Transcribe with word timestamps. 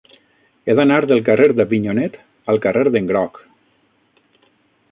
He 0.69 0.75
d'anar 0.79 0.95
del 1.11 1.19
carrer 1.27 1.47
d'Avinyonet 1.59 2.17
al 2.53 2.59
carrer 2.65 2.85
d'en 2.97 3.11
Groc. 3.13 3.37